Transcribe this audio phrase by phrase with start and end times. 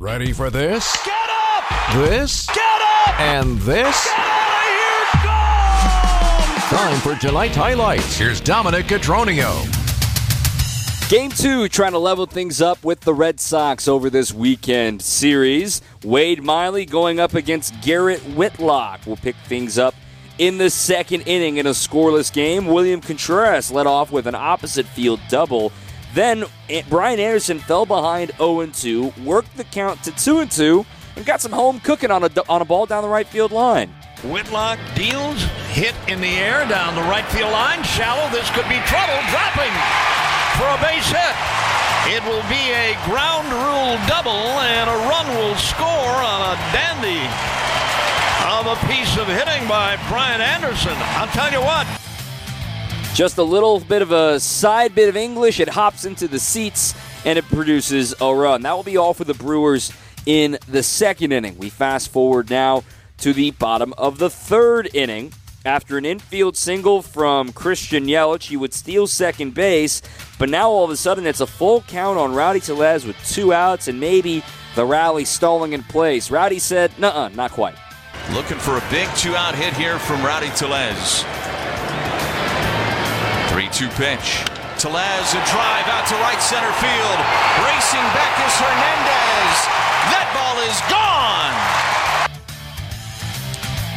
[0.00, 0.96] Ready for this?
[1.04, 1.64] Get up!
[1.92, 2.46] This?
[2.46, 3.20] Get up!
[3.20, 4.06] And this?
[4.06, 5.04] Get out of here!
[6.72, 6.78] Gone!
[6.78, 8.16] Time for tonight's highlights.
[8.16, 9.52] Here's Dominic Cotroneo.
[11.10, 15.82] Game two, trying to level things up with the Red Sox over this weekend series.
[16.02, 19.00] Wade Miley going up against Garrett Whitlock.
[19.04, 19.94] We'll pick things up
[20.38, 22.68] in the second inning in a scoreless game.
[22.68, 25.72] William Contreras led off with an opposite field double.
[26.14, 26.44] Then
[26.88, 30.86] Brian Anderson fell behind 0 2, worked the count to 2 2,
[31.16, 33.94] and got some home cooking on a, on a ball down the right field line.
[34.24, 37.82] Whitlock deals, hit in the air down the right field line.
[37.82, 39.16] Shallow, this could be trouble.
[39.30, 39.72] Dropping
[40.58, 41.36] for a base hit.
[42.10, 47.22] It will be a ground rule double, and a run will score on a dandy
[48.50, 50.94] of a piece of hitting by Brian Anderson.
[51.16, 51.86] I'll tell you what.
[53.14, 55.60] Just a little bit of a side bit of English.
[55.60, 58.62] It hops into the seats and it produces a run.
[58.62, 59.92] That will be all for the Brewers
[60.26, 61.58] in the second inning.
[61.58, 62.84] We fast forward now
[63.18, 65.32] to the bottom of the third inning.
[65.66, 70.00] After an infield single from Christian Yelich, he would steal second base,
[70.38, 73.52] but now all of a sudden it's a full count on Rowdy Tellez with two
[73.52, 74.42] outs and maybe
[74.74, 76.30] the rally stalling in place.
[76.30, 77.74] Rowdy said, "Nuh, uh, not quite."
[78.32, 81.24] Looking for a big two-out hit here from Rowdy Tellez.
[83.60, 84.40] 3-2 pitch.
[84.80, 87.18] Tellez a drive out to right center field.
[87.60, 89.68] Racing back is Hernandez.
[90.08, 90.80] That ball is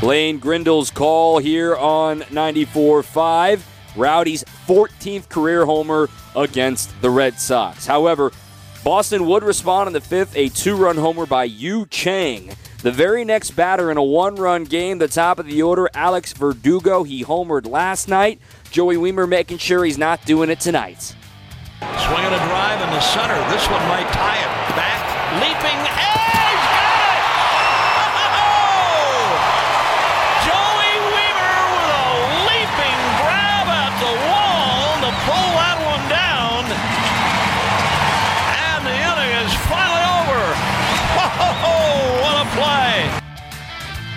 [0.00, 0.08] gone.
[0.08, 3.62] Lane Grindle's call here on 94-5.
[3.96, 7.84] Rowdy's 14th career homer against the Red Sox.
[7.84, 8.30] However,
[8.84, 12.52] Boston would respond in the fifth, a two run homer by Yu Chang.
[12.80, 16.32] The very next batter in a one run game, the top of the order, Alex
[16.32, 17.02] Verdugo.
[17.02, 18.40] He homered last night.
[18.70, 21.02] Joey Wiemer making sure he's not doing it tonight.
[21.80, 23.34] Swinging a drive in the center.
[23.50, 24.76] This one might tie it.
[24.76, 25.78] Back, leaping,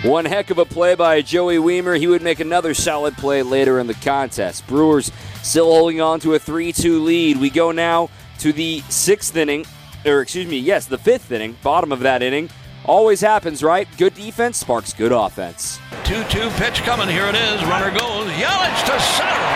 [0.04, 1.96] One heck of a play by Joey Wiemer.
[1.96, 4.66] He would make another solid play later in the contest.
[4.66, 5.12] Brewers
[5.44, 7.38] still holding on to a 3 2 lead.
[7.38, 8.10] We go now
[8.40, 9.64] to the sixth inning,
[10.04, 12.50] or excuse me, yes, the fifth inning, bottom of that inning.
[12.86, 13.88] Always happens, right?
[14.00, 15.80] Good defense sparks good offense.
[16.06, 17.08] 2 2 pitch coming.
[17.08, 17.64] Here it is.
[17.66, 18.28] Runner goes.
[18.32, 19.50] Yelich to center.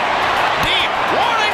[0.62, 0.92] Deep.
[1.18, 1.45] Warning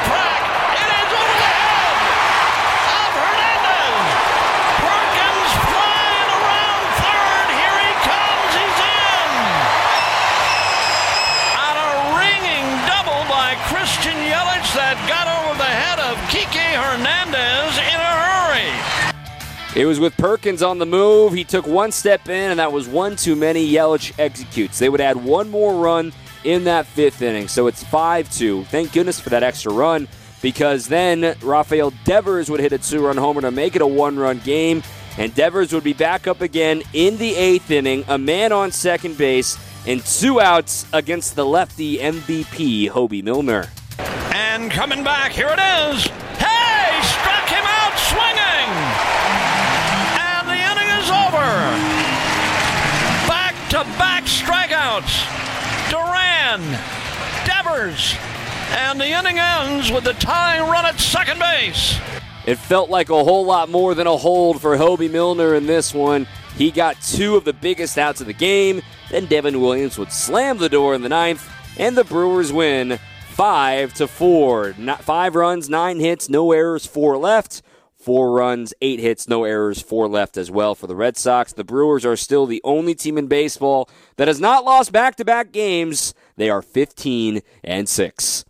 [16.92, 19.82] Hernandez in a hurry.
[19.82, 21.34] It was with Perkins on the move.
[21.34, 23.70] He took one step in, and that was one too many.
[23.72, 24.78] Yelich executes.
[24.80, 26.12] They would add one more run
[26.44, 28.66] in that fifth inning, so it's 5 2.
[28.66, 30.08] Thank goodness for that extra run
[30.42, 34.18] because then Rafael Devers would hit a two run homer to make it a one
[34.18, 34.84] run game,
[35.18, 39.18] and Devers would be back up again in the eighth inning, a man on second
[39.18, 39.58] base,
[39.88, 43.70] and two outs against the lefty MVP, Hobie Milner.
[44.54, 46.04] And coming back, here it is.
[46.36, 48.72] Hey, struck him out swinging.
[50.20, 51.48] And the inning is over.
[53.30, 55.24] Back to back strikeouts.
[55.90, 56.60] Duran,
[57.46, 58.16] Devers,
[58.72, 61.98] and the inning ends with the tying run at second base.
[62.46, 65.94] It felt like a whole lot more than a hold for Hobie Milner in this
[65.94, 66.28] one.
[66.58, 68.82] He got two of the biggest outs of the game.
[69.12, 73.00] Then Devin Williams would slam the door in the ninth, and the Brewers win
[73.32, 74.76] five to four.
[74.78, 77.62] Not five runs, nine hits, no errors, four left.
[77.98, 81.54] Four runs, eight hits, no errors, four left as well for the Red Sox.
[81.54, 83.88] The Brewers are still the only team in baseball
[84.18, 86.16] that has not lost back to back games.
[86.36, 88.46] They are 15 and 6.